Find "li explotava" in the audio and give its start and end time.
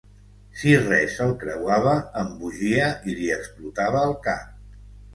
3.23-4.07